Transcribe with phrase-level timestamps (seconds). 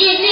[0.00, 0.27] It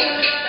[0.00, 0.39] Lord.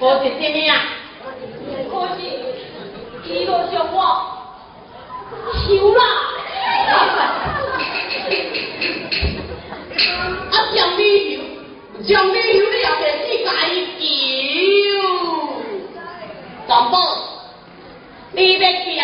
[0.00, 0.70] 这是什么呀？
[1.90, 2.20] 可是，
[3.24, 3.96] 伊落上我
[5.66, 6.00] 求啦！
[10.50, 11.02] 啊，将旅
[11.34, 11.40] 游，
[12.06, 13.48] 将旅游你也别去解
[14.82, 14.84] 救。
[16.66, 16.94] 长宝，
[18.32, 19.00] 你要强强，